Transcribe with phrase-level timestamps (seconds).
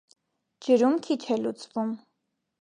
[0.67, 1.93] Ջրում քիչ է լուծվում։